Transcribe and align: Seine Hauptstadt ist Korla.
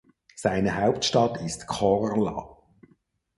Seine 0.35 0.81
Hauptstadt 0.81 1.39
ist 1.41 1.67
Korla. 1.67 2.57